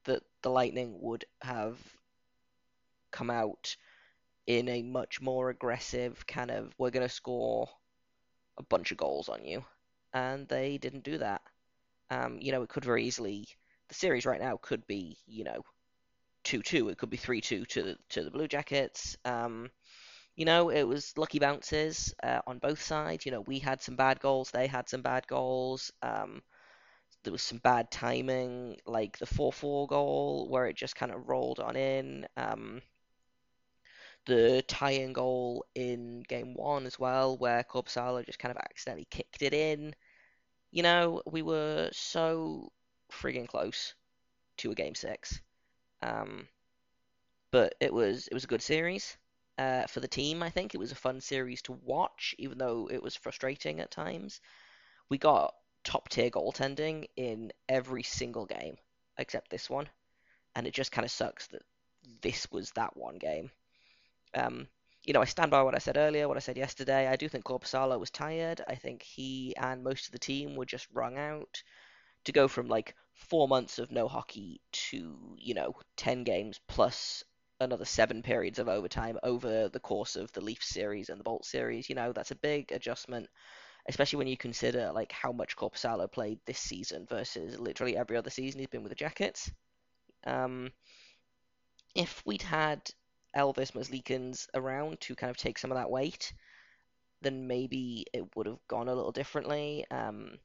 that 0.06 0.24
the 0.42 0.50
Lightning 0.50 1.00
would 1.02 1.26
have 1.42 1.78
come 3.12 3.30
out 3.30 3.76
in 4.48 4.68
a 4.68 4.82
much 4.82 5.22
more 5.22 5.50
aggressive 5.50 6.26
kind 6.28 6.52
of 6.52 6.74
we're 6.78 6.90
going 6.90 7.08
to 7.08 7.14
score 7.14 7.70
a 8.58 8.64
bunch 8.64 8.92
of 8.92 8.98
goals 8.98 9.30
on 9.30 9.46
you 9.46 9.64
and 10.14 10.48
they 10.48 10.78
didn't 10.78 11.04
do 11.04 11.18
that. 11.20 11.42
Um, 12.12 12.40
you 12.42 12.52
know, 12.52 12.64
it 12.64 12.70
could 12.70 12.86
very 12.86 13.06
easily 13.06 13.48
the 13.90 13.96
series 13.96 14.26
right 14.26 14.42
now 14.42 14.58
could 14.62 14.86
be, 14.88 15.18
you 15.28 15.44
know, 15.44 15.64
two 16.44 16.62
two. 16.62 16.90
It 16.90 16.98
could 16.98 17.10
be 17.10 17.18
three 17.18 17.42
two 17.42 17.66
to 17.66 17.84
the 17.84 17.98
to 18.10 18.24
the 18.24 18.32
Blue 18.32 18.48
Jackets. 18.48 19.18
Um, 19.26 19.70
you 20.36 20.46
know, 20.46 20.70
it 20.70 20.84
was 20.84 21.18
lucky 21.18 21.40
bounces 21.40 22.14
uh, 22.24 22.42
on 22.48 22.60
both 22.60 22.82
sides. 22.82 23.26
You 23.26 23.32
know, 23.34 23.42
we 23.42 23.60
had 23.60 23.82
some 23.82 23.96
bad 23.96 24.20
goals, 24.20 24.52
they 24.52 24.68
had 24.68 24.90
some 24.90 25.02
bad 25.02 25.28
goals. 25.28 25.92
Um, 26.02 26.42
there 27.24 27.34
was 27.34 27.44
some 27.44 27.60
bad 27.60 27.92
timing, 27.92 28.78
like 28.86 29.18
the 29.20 29.26
4 29.26 29.54
4 29.54 29.88
goal, 29.88 30.48
where 30.50 30.68
it 30.68 30.78
just 30.78 30.96
kind 30.96 31.12
of 31.12 31.28
rolled 31.30 31.60
on 31.60 31.76
in. 31.76 32.28
Um, 32.38 32.82
the 34.26 34.62
tying 34.68 35.14
goal 35.14 35.66
in 35.76 36.24
game 36.24 36.54
one 36.54 36.86
as 36.86 37.00
well, 37.00 37.38
where 37.38 37.64
Korpisalo 37.64 38.26
just 38.26 38.40
kind 38.40 38.52
of 38.52 38.58
accidentally 38.58 39.08
kicked 39.10 39.42
it 39.42 39.54
in. 39.54 39.96
You 40.74 40.82
know, 40.82 41.22
we 41.28 41.44
were 41.44 41.90
so 41.94 42.72
frigging 43.12 43.48
close 43.48 43.94
to 44.58 44.72
a 44.72 44.76
game 44.76 44.96
six. 44.96 45.40
Um, 46.02 46.48
but 47.52 47.76
it 47.80 47.94
was 47.94 48.28
it 48.28 48.34
was 48.34 48.44
a 48.44 48.48
good 48.48 48.64
series 48.64 49.16
uh, 49.60 49.86
for 49.86 50.00
the 50.00 50.08
team. 50.08 50.42
I 50.42 50.50
think 50.50 50.74
it 50.74 50.80
was 50.80 50.92
a 50.92 50.96
fun 50.96 51.22
series 51.22 51.62
to 51.64 51.74
watch, 51.74 52.34
even 52.40 52.58
though 52.58 52.90
it 52.92 53.04
was 53.04 53.16
frustrating 53.16 53.80
at 53.82 53.92
times. 53.92 54.42
We 55.10 55.20
got 55.20 55.54
top 55.84 56.10
tier 56.10 56.32
goaltending 56.32 57.06
in 57.16 57.54
every 57.70 58.02
single 58.02 58.48
game 58.48 58.78
except 59.20 59.52
this 59.52 59.70
one, 59.70 59.88
and 60.56 60.66
it 60.66 60.74
just 60.74 60.92
kind 60.92 61.06
of 61.06 61.12
sucks 61.12 61.46
that 61.50 61.62
this 62.24 62.52
was 62.52 62.72
that 62.72 62.98
one 62.98 63.20
game. 63.20 63.52
Um, 64.34 64.68
you 65.06 65.14
know, 65.14 65.22
I 65.22 65.26
stand 65.26 65.52
by 65.52 65.64
what 65.64 65.76
I 65.76 65.80
said 65.80 65.98
earlier, 65.98 66.28
what 66.28 66.38
I 66.38 66.42
said 66.42 66.58
yesterday. 66.58 67.08
I 67.08 67.18
do 67.18 67.28
think 67.28 67.44
Korpisalo 67.44 68.00
was 68.00 68.10
tired. 68.10 68.62
I 68.68 68.76
think 68.76 69.04
he 69.04 69.54
and 69.58 69.84
most 69.84 70.06
of 70.06 70.12
the 70.12 70.20
team 70.20 70.56
were 70.56 70.66
just 70.66 70.88
wrung 70.94 71.18
out 71.18 71.62
to 72.24 72.32
go 72.32 72.48
from 72.48 72.68
like 72.68 72.96
four 73.14 73.48
months 73.48 73.80
of 73.80 73.92
no 73.92 74.08
hockey 74.08 74.62
to, 74.72 75.18
you 75.38 75.54
know, 75.54 75.76
10 75.98 76.24
games 76.24 76.60
plus 76.68 77.24
another 77.60 77.86
seven 77.86 78.22
periods 78.22 78.60
of 78.60 78.70
overtime 78.70 79.18
over 79.24 79.70
the 79.70 79.80
course 79.80 80.16
of 80.16 80.32
the 80.32 80.42
Leaf 80.42 80.64
series 80.64 81.10
and 81.10 81.20
the 81.20 81.24
Bolt 81.24 81.46
series. 81.46 81.90
You 81.90 81.96
know, 81.96 82.14
that's 82.14 82.32
a 82.32 82.36
big 82.36 82.72
adjustment, 82.72 83.28
especially 83.90 84.18
when 84.18 84.28
you 84.28 84.38
consider 84.38 84.92
like 84.94 85.12
how 85.12 85.34
much 85.34 85.58
Korpisalo 85.58 86.10
played 86.10 86.40
this 86.46 86.60
season 86.60 87.06
versus 87.10 87.60
literally 87.60 87.98
every 87.98 88.16
other 88.16 88.30
season 88.30 88.60
he's 88.60 88.70
been 88.70 88.84
with 88.84 88.92
the 88.92 88.96
Jackets. 88.96 89.52
Um, 90.26 90.72
if 91.94 92.24
we'd 92.26 92.42
had 92.42 92.90
Elvis 93.36 93.72
Merzlikins 93.72 94.48
around 94.54 95.00
to 95.02 95.16
kind 95.16 95.32
of 95.32 95.38
take 95.38 95.58
some 95.58 95.72
of 95.72 95.78
that 95.78 95.90
weight, 95.90 96.34
then 97.22 97.48
maybe 97.48 98.06
it 98.14 98.36
would 98.36 98.46
have 98.46 98.60
gone 98.68 98.88
a 98.90 98.96
little 98.96 99.12
differently. 99.12 99.86
Um, 99.92 100.38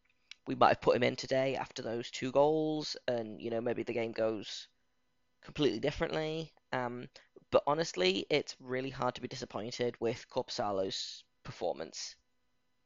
we 0.46 0.54
might 0.54 0.68
have 0.68 0.80
put 0.80 0.96
him 0.96 1.02
in 1.02 1.16
today 1.16 1.56
after 1.56 1.82
those 1.82 2.10
two 2.10 2.32
goals, 2.32 2.96
and 3.06 3.40
you 3.40 3.50
know 3.50 3.60
maybe 3.60 3.82
the 3.82 3.92
game 3.92 4.12
goes 4.12 4.68
completely 5.42 5.80
differently. 5.80 6.52
Um, 6.72 7.08
but 7.50 7.62
honestly, 7.66 8.26
it's 8.30 8.56
really 8.60 8.90
hard 8.90 9.14
to 9.14 9.22
be 9.22 9.28
disappointed 9.28 9.94
with 10.00 10.26
Korpisalo's 10.30 11.24
performance 11.44 12.16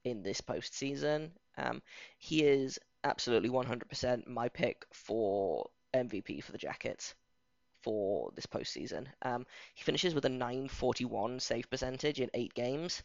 in 0.04 0.22
this 0.22 0.40
postseason. 0.40 1.30
Um, 1.56 1.82
he 2.18 2.42
is 2.44 2.78
absolutely 3.04 3.50
100% 3.50 4.26
my 4.26 4.48
pick 4.48 4.84
for 4.92 5.68
MVP 5.94 6.42
for 6.42 6.52
the 6.52 6.58
Jackets 6.58 7.14
for 7.82 8.30
this 8.34 8.46
postseason. 8.46 9.06
Um, 9.22 9.46
he 9.74 9.84
finishes 9.84 10.14
with 10.14 10.24
a 10.24 10.28
941 10.28 11.40
save 11.40 11.70
percentage 11.70 12.20
in 12.20 12.30
eight 12.34 12.54
games. 12.54 13.02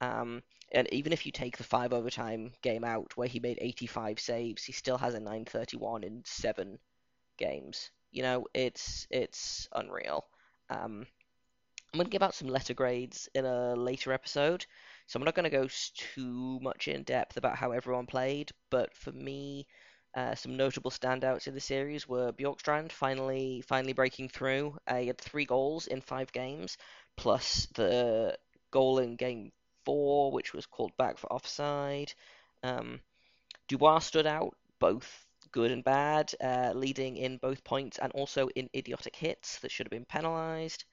Um, 0.00 0.42
and 0.72 0.88
even 0.92 1.12
if 1.12 1.26
you 1.26 1.32
take 1.32 1.56
the 1.56 1.64
five 1.64 1.92
overtime 1.92 2.52
game 2.62 2.84
out 2.84 3.16
where 3.16 3.28
he 3.28 3.40
made 3.40 3.58
85 3.60 4.20
saves, 4.20 4.64
he 4.64 4.72
still 4.72 4.98
has 4.98 5.14
a 5.14 5.20
931 5.20 6.04
in 6.04 6.22
seven 6.24 6.78
games. 7.38 7.90
You 8.12 8.22
know, 8.22 8.46
it's 8.54 9.06
it's 9.10 9.68
unreal. 9.72 10.26
Um, 10.68 11.06
I'm 11.92 11.98
going 11.98 12.06
to 12.06 12.10
give 12.10 12.22
out 12.22 12.34
some 12.34 12.48
letter 12.48 12.72
grades 12.72 13.28
in 13.34 13.44
a 13.44 13.74
later 13.74 14.12
episode, 14.12 14.64
so 15.06 15.18
I'm 15.18 15.24
not 15.24 15.34
going 15.34 15.50
to 15.50 15.50
go 15.50 15.68
too 15.96 16.60
much 16.62 16.86
in 16.86 17.02
depth 17.02 17.36
about 17.36 17.56
how 17.56 17.72
everyone 17.72 18.06
played. 18.06 18.52
But 18.70 18.94
for 18.94 19.10
me, 19.10 19.66
uh, 20.14 20.34
some 20.34 20.56
notable 20.56 20.90
standouts 20.90 21.46
in 21.46 21.54
the 21.54 21.60
series 21.60 22.08
were 22.08 22.32
Bjorkstrand 22.32 22.92
finally 22.92 23.62
finally 23.66 23.92
breaking 23.92 24.28
through. 24.28 24.76
Uh, 24.86 24.96
he 24.96 25.06
had 25.06 25.18
three 25.18 25.44
goals 25.44 25.86
in 25.86 26.00
five 26.00 26.32
games, 26.32 26.76
plus 27.16 27.66
the 27.74 28.36
goal 28.70 28.98
in 28.98 29.16
game 29.16 29.52
four, 29.84 30.32
which 30.32 30.52
was 30.52 30.66
called 30.66 30.92
back 30.96 31.18
for 31.18 31.32
offside. 31.32 32.12
Um, 32.62 33.00
Dubois 33.68 34.00
stood 34.00 34.26
out 34.26 34.56
both 34.78 35.26
good 35.52 35.70
and 35.70 35.84
bad, 35.84 36.32
uh, 36.40 36.72
leading 36.74 37.16
in 37.16 37.38
both 37.38 37.64
points 37.64 37.98
and 37.98 38.12
also 38.12 38.48
in 38.48 38.68
idiotic 38.74 39.16
hits 39.16 39.58
that 39.60 39.70
should 39.70 39.86
have 39.86 39.90
been 39.90 40.04
penalised. 40.04 40.84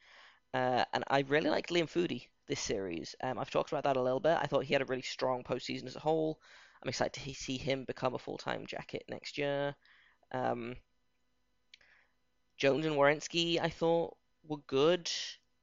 Uh, 0.53 0.85
and 0.93 1.03
I 1.07 1.21
really 1.27 1.49
liked 1.49 1.69
Liam 1.69 1.89
Foudy 1.89 2.27
this 2.47 2.59
series. 2.61 3.15
Um, 3.21 3.37
I've 3.37 3.49
talked 3.49 3.71
about 3.71 3.83
that 3.83 3.97
a 3.97 4.01
little 4.01 4.19
bit. 4.19 4.37
I 4.39 4.47
thought 4.47 4.63
he 4.63 4.73
had 4.73 4.81
a 4.81 4.85
really 4.85 5.01
strong 5.01 5.43
postseason 5.43 5.85
as 5.85 5.95
a 5.95 5.99
whole. 6.01 6.39
I'm 6.81 6.89
excited 6.89 7.13
to 7.13 7.33
see 7.33 7.57
him 7.57 7.85
become 7.85 8.13
a 8.13 8.19
full 8.19 8.37
time 8.37 8.65
jacket 8.65 9.03
next 9.09 9.37
year. 9.37 9.75
Um, 10.31 10.75
Jones 12.57 12.85
and 12.85 12.95
Werenski, 12.95 13.59
I 13.59 13.69
thought, 13.69 14.17
were 14.43 14.57
good. 14.67 15.09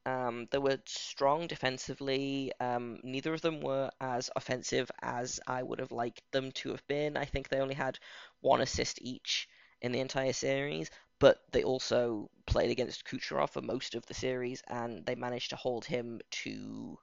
Um, 0.07 0.47
they 0.51 0.59
were 0.59 0.79
strong 0.87 1.47
defensively. 1.47 2.53
Um, 2.61 3.01
neither 3.03 3.33
of 3.33 3.41
them 3.41 3.61
were 3.61 3.91
as 4.01 4.31
offensive 4.37 4.91
as 5.03 5.41
I 5.47 5.63
would 5.63 5.79
have 5.79 5.93
liked 5.93 6.23
them 6.31 6.53
to 6.53 6.71
have 6.71 6.87
been. 6.87 7.17
I 7.17 7.25
think 7.25 7.49
they 7.49 7.61
only 7.61 7.75
had 7.75 7.99
one 8.41 8.61
assist 8.61 8.99
each 9.01 9.49
in 9.81 9.93
the 9.93 10.01
entire 10.01 10.33
series, 10.33 10.91
but 11.19 11.39
they 11.53 11.65
also 11.65 12.31
played 12.47 12.71
against 12.71 13.05
Kucherov 13.05 13.51
for 13.51 13.63
most 13.63 13.95
of 13.95 14.07
the 14.07 14.15
series, 14.15 14.63
and 14.69 15.05
they 15.07 15.15
managed 15.15 15.51
to 15.51 15.57
hold 15.57 15.85
him 15.85 16.21
to, 16.43 16.99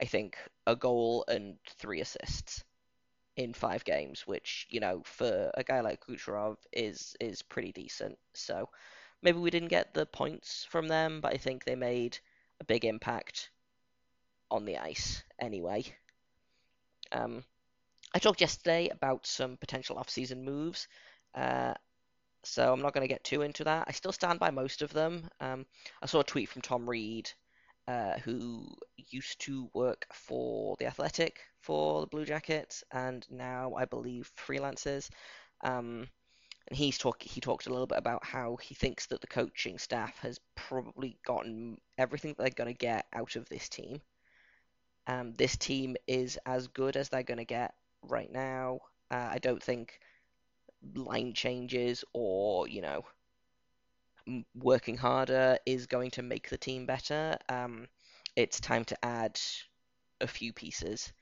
I 0.00 0.04
think, 0.04 0.36
a 0.66 0.76
goal 0.76 1.24
and 1.28 1.58
three 1.78 2.00
assists 2.00 2.64
in 3.36 3.54
five 3.54 3.84
games, 3.84 4.26
which 4.26 4.66
you 4.70 4.80
know 4.80 5.02
for 5.04 5.50
a 5.54 5.64
guy 5.64 5.80
like 5.80 6.04
Kucherov 6.04 6.56
is 6.72 7.16
is 7.20 7.42
pretty 7.42 7.72
decent. 7.72 8.18
So 8.34 8.68
maybe 9.22 9.38
we 9.38 9.50
didn't 9.50 9.68
get 9.68 9.94
the 9.94 10.06
points 10.06 10.66
from 10.70 10.88
them, 10.88 11.20
but 11.20 11.32
I 11.32 11.38
think 11.38 11.64
they 11.64 11.76
made 11.76 12.18
a 12.60 12.64
big 12.64 12.84
impact 12.84 13.50
on 14.50 14.64
the 14.64 14.78
ice 14.78 15.22
anyway. 15.38 15.84
Um, 17.10 17.44
I 18.14 18.18
talked 18.18 18.40
yesterday 18.40 18.88
about 18.88 19.26
some 19.26 19.56
potential 19.56 19.98
off-season 19.98 20.44
moves, 20.44 20.88
uh, 21.34 21.74
so 22.44 22.72
I'm 22.72 22.82
not 22.82 22.92
going 22.92 23.06
to 23.06 23.12
get 23.12 23.24
too 23.24 23.42
into 23.42 23.64
that. 23.64 23.84
I 23.88 23.92
still 23.92 24.12
stand 24.12 24.38
by 24.38 24.50
most 24.50 24.82
of 24.82 24.92
them. 24.92 25.30
Um, 25.40 25.64
I 26.02 26.06
saw 26.06 26.20
a 26.20 26.24
tweet 26.24 26.48
from 26.48 26.62
Tom 26.62 26.88
Reed, 26.88 27.30
uh, 27.88 28.18
who 28.18 28.66
used 28.96 29.40
to 29.40 29.68
work 29.74 30.06
for 30.12 30.76
the 30.78 30.86
Athletic 30.86 31.40
for 31.60 32.00
the 32.00 32.06
Blue 32.06 32.24
Jackets, 32.24 32.84
and 32.92 33.26
now 33.30 33.74
I 33.74 33.84
believe 33.84 34.30
freelances. 34.36 35.08
Um, 35.62 36.08
and 36.68 36.76
he's 36.76 36.98
talk 36.98 37.22
he 37.22 37.40
talked 37.40 37.66
a 37.66 37.70
little 37.70 37.86
bit 37.86 37.98
about 37.98 38.24
how 38.24 38.56
he 38.56 38.74
thinks 38.74 39.06
that 39.06 39.20
the 39.20 39.26
coaching 39.26 39.78
staff 39.78 40.16
has 40.20 40.38
probably 40.54 41.18
gotten 41.26 41.78
everything 41.98 42.34
they're 42.38 42.50
going 42.50 42.72
to 42.72 42.78
get 42.78 43.06
out 43.12 43.36
of 43.36 43.48
this 43.48 43.68
team. 43.68 44.00
Um, 45.06 45.34
this 45.34 45.56
team 45.56 45.96
is 46.06 46.38
as 46.46 46.68
good 46.68 46.96
as 46.96 47.08
they're 47.08 47.22
going 47.24 47.38
to 47.38 47.44
get 47.44 47.74
right 48.02 48.30
now. 48.30 48.80
Uh, 49.10 49.28
I 49.32 49.38
don't 49.38 49.62
think 49.62 49.98
line 50.94 51.32
changes 51.32 52.04
or 52.12 52.68
you 52.68 52.80
know 52.80 53.04
working 54.54 54.96
harder 54.96 55.58
is 55.66 55.86
going 55.86 56.10
to 56.12 56.22
make 56.22 56.48
the 56.48 56.58
team 56.58 56.86
better. 56.86 57.36
Um, 57.48 57.88
it's 58.36 58.60
time 58.60 58.84
to 58.86 59.04
add 59.04 59.40
a 60.20 60.26
few 60.26 60.52
pieces, 60.52 61.12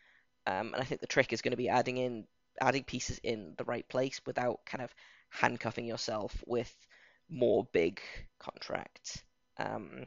um, 0.47 0.73
and 0.75 0.77
I 0.77 0.85
think 0.85 1.01
the 1.01 1.07
trick 1.07 1.33
is 1.33 1.43
going 1.43 1.53
to 1.53 1.57
be 1.57 1.69
adding 1.69 1.97
in 1.97 2.27
adding 2.61 2.85
pieces 2.85 3.19
in 3.23 3.55
the 3.57 3.65
right 3.65 3.89
place 3.89 4.21
without 4.27 4.61
kind 4.67 4.83
of 4.83 4.95
handcuffing 5.31 5.87
yourself 5.87 6.43
with 6.47 6.75
more 7.29 7.67
big 7.73 8.01
contracts. 8.39 9.23
Um, 9.59 10.07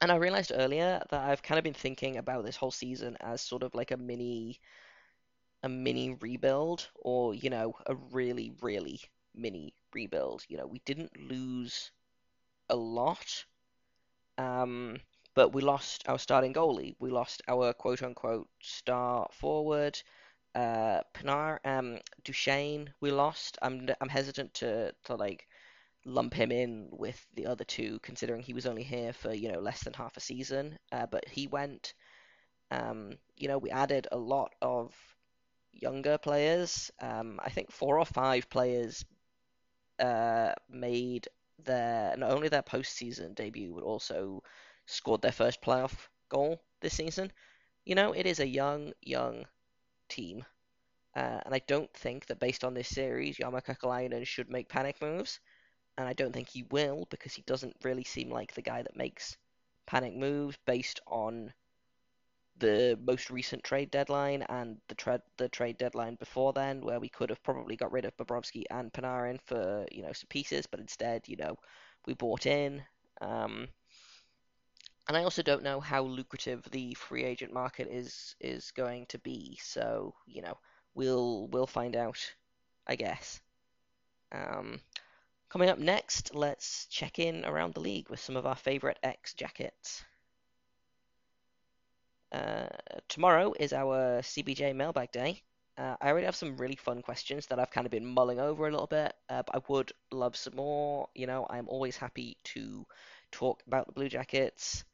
and 0.00 0.12
I 0.12 0.16
realized 0.16 0.52
earlier 0.54 1.02
that 1.10 1.20
I've 1.28 1.42
kind 1.42 1.58
of 1.58 1.64
been 1.64 1.74
thinking 1.74 2.16
about 2.16 2.44
this 2.44 2.56
whole 2.56 2.70
season 2.70 3.16
as 3.20 3.40
sort 3.40 3.62
of 3.62 3.74
like 3.74 3.90
a 3.90 3.96
mini 3.96 4.60
a 5.62 5.68
mini 5.68 6.14
rebuild 6.20 6.88
or 6.96 7.34
you 7.34 7.48
know 7.48 7.74
a 7.86 7.94
really 7.94 8.52
really 8.60 9.00
mini 9.34 9.72
rebuild 9.94 10.44
you 10.46 10.58
know 10.58 10.66
we 10.66 10.80
didn't 10.84 11.18
lose 11.18 11.90
a 12.68 12.76
lot 12.76 13.44
um, 14.38 14.96
but 15.34 15.52
we 15.52 15.62
lost 15.62 16.04
our 16.08 16.18
starting 16.18 16.52
goalie 16.52 16.94
we 16.98 17.10
lost 17.10 17.42
our 17.48 17.72
quote 17.72 18.02
unquote 18.02 18.48
star 18.60 19.28
forward 19.32 19.98
uh, 20.54 21.00
Panarin, 21.12 21.58
um, 21.64 21.98
Duchene, 22.22 22.92
we 23.00 23.10
lost. 23.10 23.58
I'm 23.60 23.88
I'm 24.00 24.08
hesitant 24.08 24.54
to 24.54 24.94
to 25.04 25.16
like 25.16 25.48
lump 26.04 26.34
him 26.34 26.52
in 26.52 26.88
with 26.92 27.26
the 27.34 27.46
other 27.46 27.64
two, 27.64 27.98
considering 28.02 28.42
he 28.42 28.54
was 28.54 28.66
only 28.66 28.84
here 28.84 29.12
for 29.12 29.32
you 29.34 29.50
know 29.50 29.60
less 29.60 29.82
than 29.82 29.94
half 29.94 30.16
a 30.16 30.20
season. 30.20 30.78
Uh, 30.92 31.06
but 31.06 31.28
he 31.28 31.46
went. 31.46 31.94
Um, 32.70 33.18
you 33.36 33.48
know, 33.48 33.58
we 33.58 33.70
added 33.70 34.08
a 34.10 34.16
lot 34.16 34.52
of 34.62 34.94
younger 35.72 36.18
players. 36.18 36.90
Um, 37.00 37.40
I 37.42 37.50
think 37.50 37.70
four 37.72 37.98
or 37.98 38.06
five 38.06 38.48
players 38.48 39.04
uh, 39.98 40.52
made 40.68 41.28
their 41.58 42.16
not 42.16 42.30
only 42.30 42.48
their 42.48 42.62
postseason 42.62 43.34
debut, 43.34 43.74
but 43.74 43.84
also 43.84 44.42
scored 44.86 45.22
their 45.22 45.32
first 45.32 45.60
playoff 45.62 46.08
goal 46.28 46.60
this 46.80 46.94
season. 46.94 47.32
You 47.84 47.94
know, 47.94 48.12
it 48.12 48.26
is 48.26 48.40
a 48.40 48.46
young, 48.46 48.92
young 49.02 49.46
team. 50.08 50.44
Uh, 51.16 51.40
and 51.44 51.54
I 51.54 51.60
don't 51.66 51.92
think 51.94 52.26
that 52.26 52.40
based 52.40 52.64
on 52.64 52.74
this 52.74 52.88
series, 52.88 53.38
Jarmo 53.38 53.62
Kekalainen 53.64 54.26
should 54.26 54.50
make 54.50 54.68
panic 54.68 55.00
moves. 55.02 55.40
And 55.98 56.08
I 56.08 56.12
don't 56.14 56.32
think 56.32 56.48
he 56.48 56.64
will 56.64 57.06
because 57.10 57.34
he 57.34 57.42
doesn't 57.42 57.76
really 57.84 58.04
seem 58.04 58.30
like 58.30 58.54
the 58.54 58.62
guy 58.62 58.82
that 58.82 58.96
makes 58.96 59.36
panic 59.86 60.14
moves 60.14 60.56
based 60.66 61.00
on 61.06 61.52
the 62.58 62.98
most 63.04 63.30
recent 63.30 63.64
trade 63.64 63.90
deadline 63.90 64.42
and 64.48 64.78
the 64.88 64.94
trade 64.94 65.22
the 65.38 65.48
trade 65.48 65.78
deadline 65.78 66.14
before 66.16 66.52
then, 66.52 66.80
where 66.80 67.00
we 67.00 67.08
could 67.08 67.30
have 67.30 67.42
probably 67.42 67.76
got 67.76 67.92
rid 67.92 68.04
of 68.04 68.16
Bobrovsky 68.16 68.64
and 68.70 68.92
Panarin 68.92 69.40
for 69.42 69.86
you 69.90 70.02
know 70.02 70.12
some 70.12 70.28
pieces, 70.28 70.66
but 70.66 70.80
instead 70.80 71.28
you 71.28 71.36
know 71.36 71.56
we 72.06 72.14
bought 72.14 72.46
in. 72.46 72.82
Um, 73.20 73.68
and 75.08 75.16
I 75.16 75.24
also 75.24 75.42
don't 75.42 75.62
know 75.62 75.80
how 75.80 76.02
lucrative 76.02 76.62
the 76.70 76.94
free 76.94 77.24
agent 77.24 77.52
market 77.52 77.88
is 77.90 78.36
is 78.40 78.70
going 78.72 79.06
to 79.06 79.18
be. 79.18 79.58
So 79.62 80.14
you 80.26 80.42
know 80.42 80.56
we'll 80.94 81.48
we'll 81.48 81.66
find 81.66 81.96
out, 81.96 82.18
I 82.86 82.96
guess. 82.96 83.40
Um, 84.32 84.80
coming 85.48 85.68
up 85.68 85.78
next, 85.78 86.34
let's 86.34 86.86
check 86.86 87.18
in 87.18 87.44
around 87.44 87.74
the 87.74 87.80
league 87.80 88.08
with 88.10 88.20
some 88.20 88.36
of 88.36 88.46
our 88.46 88.56
favorite 88.56 88.98
X 89.02 89.34
jackets. 89.34 90.04
Uh, 92.34 92.66
tomorrow 93.08 93.54
is 93.60 93.72
our 93.72 94.20
CBJ 94.20 94.74
mailbag 94.74 95.12
day. 95.12 95.40
Uh, 95.78 95.94
I 96.00 96.08
already 96.08 96.24
have 96.24 96.34
some 96.34 96.56
really 96.56 96.74
fun 96.74 97.00
questions 97.00 97.46
that 97.46 97.60
I've 97.60 97.70
kind 97.70 97.86
of 97.86 97.92
been 97.92 98.04
mulling 98.06 98.40
over 98.40 98.66
a 98.66 98.72
little 98.72 98.88
bit, 98.88 99.14
uh, 99.28 99.44
but 99.46 99.54
I 99.54 99.60
would 99.68 99.92
love 100.10 100.34
some 100.34 100.56
more. 100.56 101.08
You 101.14 101.28
know, 101.28 101.46
I'm 101.48 101.68
always 101.68 101.96
happy 101.96 102.36
to 102.54 102.86
talk 103.30 103.62
about 103.68 103.86
the 103.86 103.92
Blue 103.92 104.08
Jackets. 104.08 104.84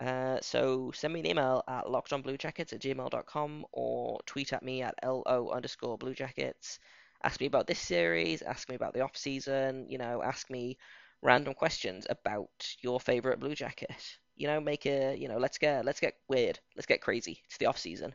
Uh, 0.00 0.38
so 0.42 0.90
send 0.92 1.14
me 1.14 1.20
an 1.20 1.26
email 1.26 1.62
at 1.68 1.84
lockedonbluejackets 1.84 2.72
at 2.72 2.80
gmail.com 2.80 3.66
or 3.70 4.18
tweet 4.26 4.52
at 4.52 4.64
me 4.64 4.82
at 4.82 4.94
lo 5.04 5.50
underscore 5.54 5.98
bluejackets. 5.98 6.80
Ask 7.22 7.40
me 7.40 7.46
about 7.46 7.68
this 7.68 7.80
series, 7.80 8.42
ask 8.42 8.68
me 8.68 8.74
about 8.74 8.92
the 8.92 9.02
off 9.02 9.16
season, 9.16 9.86
you 9.88 9.98
know, 9.98 10.20
ask 10.22 10.50
me 10.50 10.78
random 11.22 11.54
questions 11.54 12.08
about 12.10 12.74
your 12.80 12.98
favorite 12.98 13.38
Blue 13.38 13.54
Jacket. 13.54 14.18
You 14.38 14.46
know, 14.46 14.60
make 14.60 14.86
a 14.86 15.14
you 15.14 15.28
know, 15.28 15.38
let's 15.38 15.58
get 15.58 15.84
let's 15.84 16.00
get 16.00 16.14
weird, 16.28 16.58
let's 16.76 16.86
get 16.86 17.02
crazy. 17.02 17.42
It's 17.46 17.58
the 17.58 17.66
off 17.66 17.78
season. 17.78 18.14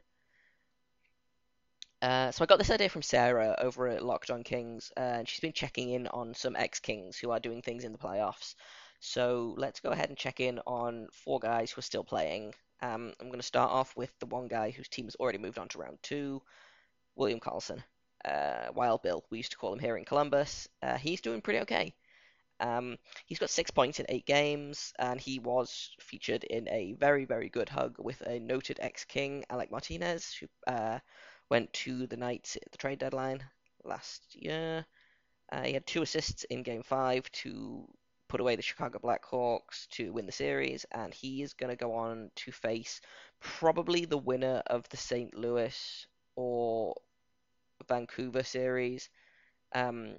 Uh, 2.02 2.32
so 2.32 2.44
I 2.44 2.48
got 2.48 2.58
this 2.60 2.72
idea 2.72 2.90
from 2.90 3.02
Sarah 3.02 3.56
over 3.62 3.88
at 3.88 4.04
Locked 4.04 4.32
On 4.32 4.44
Kings, 4.44 4.92
uh, 4.98 5.00
and 5.20 5.30
she's 5.30 5.40
been 5.40 5.54
checking 5.54 5.92
in 5.92 6.08
on 6.08 6.34
some 6.34 6.56
ex-Kings 6.58 7.18
who 7.18 7.32
are 7.32 7.40
doing 7.40 7.62
things 7.62 7.86
in 7.86 7.94
the 7.94 7.98
playoffs. 7.98 8.56
So 9.00 9.54
let's 9.58 9.80
go 9.80 9.90
ahead 9.90 10.10
and 10.10 10.18
check 10.18 10.42
in 10.42 10.60
on 10.66 11.08
four 11.14 11.40
guys 11.40 11.72
who 11.72 11.80
are 11.80 11.84
still 11.84 12.04
playing. 12.04 12.56
Um, 12.82 13.14
I'm 13.22 13.28
going 13.28 13.40
to 13.40 13.46
start 13.46 13.72
off 13.72 13.96
with 13.96 14.12
the 14.20 14.26
one 14.26 14.50
guy 14.50 14.72
whose 14.72 14.90
team 14.90 15.06
has 15.06 15.16
already 15.16 15.38
moved 15.38 15.58
on 15.58 15.70
to 15.70 15.78
round 15.78 15.98
two, 16.02 16.42
William 17.16 17.40
Karlsson, 17.40 17.82
Uh, 18.26 18.68
Wild 18.74 19.02
Bill, 19.02 19.24
we 19.30 19.38
used 19.38 19.52
to 19.52 19.58
call 19.58 19.74
him 19.74 19.80
here 19.80 19.98
in 19.98 20.06
Columbus. 20.06 20.68
Uh, 20.82 20.98
he's 20.98 21.22
doing 21.22 21.42
pretty 21.42 21.60
okay. 21.62 21.94
Um, 22.60 22.98
he's 23.26 23.40
got 23.40 23.50
six 23.50 23.72
points 23.72 24.00
in 24.00 24.06
eight 24.10 24.26
games, 24.26 24.94
and 25.00 25.20
he 25.20 25.40
was 25.40 25.92
featured 26.00 26.44
in 26.44 26.68
a 26.70 26.94
very, 26.94 27.26
very 27.26 27.50
good 27.50 27.70
hug 27.70 27.96
with 28.00 28.22
a 28.22 28.40
noted 28.40 28.80
ex-King, 28.82 29.46
Alec 29.50 29.72
Martinez, 29.72 30.34
who 30.34 30.48
uh, 30.72 31.00
went 31.50 31.72
to 31.74 32.08
the 32.08 32.18
Knights 32.18 32.56
at 32.56 32.72
the 32.72 32.78
trade 32.78 33.00
deadline 33.00 33.44
last 33.84 34.36
year. 34.36 34.86
Uh, 35.52 35.64
he 35.64 35.74
had 35.74 35.86
two 35.86 36.02
assists 36.02 36.44
in 36.46 36.64
Game 36.64 36.84
Five 36.84 37.30
to 37.32 37.88
put 38.28 38.40
away 38.40 38.56
the 38.56 38.64
Chicago 38.64 38.98
Blackhawks 39.00 39.88
to 39.90 40.12
win 40.12 40.26
the 40.26 40.32
series, 40.32 40.86
and 40.92 41.14
he 41.14 41.44
is 41.44 41.54
going 41.54 41.70
to 41.70 41.76
go 41.76 41.94
on 41.94 42.32
to 42.36 42.52
face 42.52 43.02
probably 43.40 44.06
the 44.06 44.18
winner 44.18 44.64
of 44.68 44.88
the 44.90 44.98
St. 44.98 45.36
Louis 45.36 46.08
or 46.36 46.96
Vancouver 47.88 48.42
series, 48.42 49.10
um, 49.76 50.16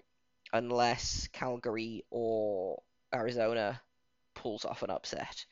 unless 0.54 1.28
Calgary 1.32 2.04
or 2.10 2.80
Arizona 3.12 3.82
pulls 4.34 4.64
off 4.64 4.82
an 4.82 4.90
upset, 4.90 5.44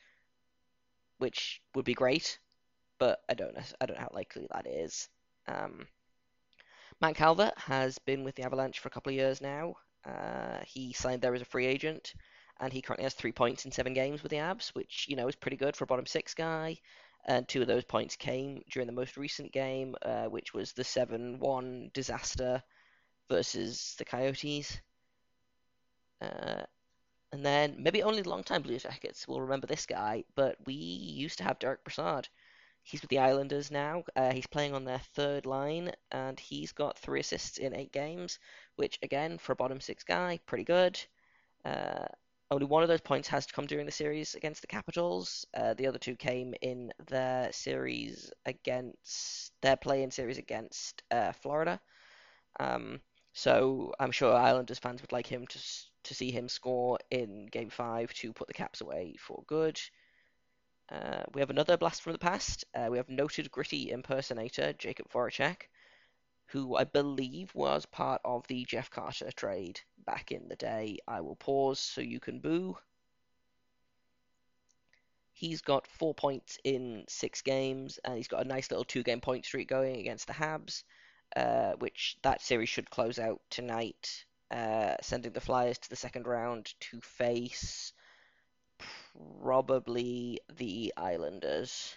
which 1.17 1.61
would 1.75 1.85
be 1.85 1.93
great, 1.93 2.39
but 2.97 3.21
I 3.29 3.33
don't 3.33 3.53
know. 3.53 3.61
I 3.79 3.85
don't 3.85 3.97
know 3.97 4.03
how 4.03 4.11
likely 4.13 4.47
that 4.51 4.65
is. 4.65 5.09
Um, 5.47 5.87
Matt 7.01 7.15
Calvert 7.15 7.57
has 7.57 7.99
been 7.99 8.23
with 8.23 8.35
the 8.35 8.43
Avalanche 8.43 8.79
for 8.79 8.87
a 8.87 8.91
couple 8.91 9.09
of 9.09 9.15
years 9.15 9.41
now. 9.41 9.75
Uh, 10.05 10.59
he 10.65 10.93
signed 10.93 11.21
there 11.21 11.35
as 11.35 11.41
a 11.41 11.45
free 11.45 11.65
agent, 11.65 12.13
and 12.61 12.71
he 12.71 12.81
currently 12.81 13.03
has 13.03 13.13
three 13.13 13.33
points 13.33 13.65
in 13.65 13.71
seven 13.71 13.93
games 13.93 14.23
with 14.23 14.29
the 14.29 14.37
Abs, 14.37 14.69
which 14.69 15.05
you 15.09 15.17
know 15.17 15.27
is 15.27 15.35
pretty 15.35 15.57
good 15.57 15.75
for 15.75 15.83
a 15.83 15.87
bottom 15.87 16.05
six 16.05 16.33
guy. 16.33 16.77
And 17.25 17.47
two 17.47 17.61
of 17.61 17.67
those 17.67 17.85
points 17.85 18.15
came 18.15 18.63
during 18.69 18.87
the 18.87 18.93
most 18.93 19.17
recent 19.17 19.51
game, 19.51 19.95
uh, 20.01 20.25
which 20.25 20.53
was 20.53 20.73
the 20.73 20.83
7-1 20.83 21.93
disaster 21.93 22.61
versus 23.29 23.95
the 23.97 24.03
Coyotes. 24.03 24.81
Uh, 26.21 26.63
and 27.31 27.45
then 27.45 27.75
maybe 27.79 28.03
only 28.03 28.23
long-time 28.23 28.61
Blue 28.61 28.77
Jackets 28.77 29.27
will 29.27 29.41
remember 29.41 29.67
this 29.67 29.85
guy, 29.85 30.23
but 30.35 30.57
we 30.65 30.73
used 30.73 31.39
to 31.39 31.43
have 31.43 31.59
Derick 31.59 31.83
Brassard 31.83 32.29
He's 32.85 33.01
with 33.01 33.09
the 33.09 33.19
Islanders 33.19 33.71
now. 33.71 34.03
Uh, 34.13 34.33
he's 34.33 34.45
playing 34.45 34.73
on 34.73 34.83
their 34.83 34.99
third 34.99 35.45
line, 35.45 35.93
and 36.11 36.37
he's 36.37 36.73
got 36.73 36.97
three 36.97 37.21
assists 37.21 37.57
in 37.57 37.73
eight 37.73 37.93
games, 37.93 38.39
which 38.75 38.99
again 39.01 39.37
for 39.37 39.53
a 39.53 39.55
bottom 39.55 39.79
six 39.79 40.03
guy, 40.03 40.39
pretty 40.45 40.65
good. 40.65 40.99
Uh, 41.63 42.05
only 42.51 42.65
one 42.65 42.83
of 42.83 42.89
those 42.89 43.01
points 43.01 43.29
has 43.29 43.45
to 43.45 43.53
come 43.53 43.67
during 43.67 43.85
the 43.85 43.91
series 43.91 44.35
against 44.35 44.59
the 44.61 44.67
Capitals. 44.67 45.45
Uh, 45.53 45.73
the 45.75 45.87
other 45.87 45.97
two 45.97 46.17
came 46.17 46.53
in 46.61 46.91
their 47.07 47.51
series 47.53 48.31
against 48.45 49.53
their 49.61 49.77
play-in 49.77 50.11
series 50.11 50.37
against 50.37 51.03
uh, 51.09 51.31
Florida. 51.31 51.79
Um, 52.59 52.99
so 53.31 53.93
I'm 53.97 54.11
sure 54.11 54.35
Islanders 54.35 54.79
fans 54.79 55.01
would 55.01 55.13
like 55.13 55.25
him 55.25 55.47
to 55.47 55.59
to 56.03 56.15
see 56.15 56.31
him 56.31 56.49
score 56.49 56.99
in 57.09 57.47
Game 57.47 57.69
Five 57.69 58.13
to 58.15 58.33
put 58.33 58.47
the 58.47 58.53
Caps 58.53 58.81
away 58.81 59.15
for 59.19 59.43
good. 59.47 59.79
Uh, 60.91 61.23
we 61.33 61.41
have 61.41 61.49
another 61.49 61.77
blast 61.77 62.01
from 62.01 62.13
the 62.13 62.19
past. 62.19 62.65
Uh, 62.75 62.87
we 62.91 62.97
have 62.97 63.09
noted 63.09 63.49
gritty 63.49 63.89
impersonator 63.89 64.73
Jakub 64.73 65.09
Voracek, 65.11 65.63
who 66.47 66.75
I 66.75 66.83
believe 66.83 67.55
was 67.55 67.85
part 67.85 68.21
of 68.23 68.45
the 68.47 68.65
Jeff 68.65 68.91
Carter 68.91 69.31
trade 69.31 69.79
back 70.05 70.31
in 70.31 70.49
the 70.49 70.55
day. 70.55 70.97
I 71.07 71.21
will 71.21 71.37
pause 71.37 71.79
so 71.79 72.01
you 72.01 72.19
can 72.19 72.39
boo. 72.39 72.77
He's 75.31 75.61
got 75.61 75.87
four 75.87 76.13
points 76.13 76.59
in 76.63 77.05
six 77.07 77.41
games, 77.41 77.99
and 78.03 78.15
he's 78.15 78.27
got 78.27 78.45
a 78.45 78.47
nice 78.47 78.69
little 78.69 78.83
two-game 78.83 79.19
point 79.19 79.45
streak 79.45 79.67
going 79.67 79.97
against 79.97 80.27
the 80.27 80.33
Habs, 80.33 80.83
uh, 81.35 81.73
which 81.79 82.17
that 82.21 82.41
series 82.41 82.69
should 82.69 82.89
close 82.89 83.17
out 83.17 83.41
tonight, 83.49 84.25
uh, 84.51 84.95
sending 85.01 85.31
the 85.31 85.41
Flyers 85.41 85.77
to 85.79 85.89
the 85.89 85.95
second 85.95 86.27
round 86.27 86.73
to 86.79 86.99
face 87.01 87.93
probably 89.41 90.39
the 90.57 90.93
Islanders. 90.97 91.95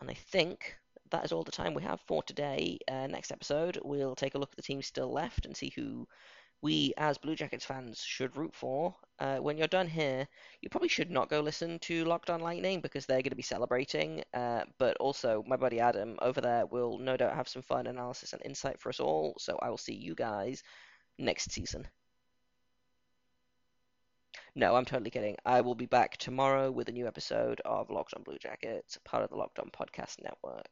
And 0.00 0.10
I 0.10 0.14
think 0.14 0.76
that 1.10 1.24
is 1.24 1.32
all 1.32 1.42
the 1.42 1.52
time 1.52 1.74
we 1.74 1.82
have 1.82 2.00
for 2.06 2.22
today. 2.22 2.78
Uh, 2.88 3.06
next 3.06 3.32
episode, 3.32 3.78
we'll 3.82 4.14
take 4.14 4.34
a 4.34 4.38
look 4.38 4.50
at 4.52 4.56
the 4.56 4.62
teams 4.62 4.86
still 4.86 5.12
left 5.12 5.46
and 5.46 5.56
see 5.56 5.72
who 5.74 6.06
we, 6.62 6.92
as 6.96 7.18
Blue 7.18 7.34
Jackets 7.34 7.64
fans, 7.64 8.02
should 8.02 8.36
root 8.36 8.54
for. 8.54 8.94
Uh, 9.18 9.36
when 9.38 9.56
you're 9.56 9.68
done 9.68 9.86
here, 9.86 10.26
you 10.60 10.68
probably 10.68 10.88
should 10.88 11.10
not 11.10 11.30
go 11.30 11.40
listen 11.40 11.78
to 11.80 12.04
Locked 12.04 12.30
On 12.30 12.40
Lightning 12.40 12.80
because 12.80 13.06
they're 13.06 13.22
going 13.22 13.30
to 13.30 13.36
be 13.36 13.42
celebrating. 13.42 14.22
Uh, 14.34 14.62
but 14.78 14.96
also, 14.98 15.42
my 15.46 15.56
buddy 15.56 15.80
Adam 15.80 16.18
over 16.20 16.40
there 16.40 16.66
will 16.66 16.98
no 16.98 17.16
doubt 17.16 17.34
have 17.34 17.48
some 17.48 17.62
fun 17.62 17.86
analysis 17.86 18.32
and 18.32 18.42
insight 18.44 18.78
for 18.78 18.90
us 18.90 19.00
all. 19.00 19.34
So 19.38 19.58
I 19.62 19.70
will 19.70 19.78
see 19.78 19.94
you 19.94 20.14
guys 20.14 20.62
next 21.18 21.50
season. 21.50 21.88
No, 24.54 24.74
I'm 24.74 24.84
totally 24.84 25.10
kidding. 25.10 25.36
I 25.46 25.60
will 25.60 25.74
be 25.74 25.86
back 25.86 26.16
tomorrow 26.16 26.70
with 26.70 26.88
a 26.88 26.92
new 26.92 27.06
episode 27.06 27.60
of 27.64 27.88
Locked 27.88 28.14
On 28.14 28.22
Blue 28.22 28.38
Jackets, 28.38 28.98
part 29.04 29.22
of 29.22 29.30
the 29.30 29.36
Locked 29.36 29.60
On 29.60 29.70
Podcast 29.70 30.22
Network. 30.22 30.66